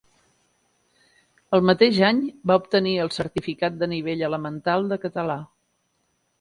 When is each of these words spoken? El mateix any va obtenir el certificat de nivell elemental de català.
El 1.57 1.61
mateix 1.71 1.99
any 2.09 2.23
va 2.53 2.57
obtenir 2.63 2.95
el 3.05 3.13
certificat 3.19 3.79
de 3.85 3.93
nivell 3.95 4.27
elemental 4.33 4.93
de 4.95 5.03
català. 5.07 5.41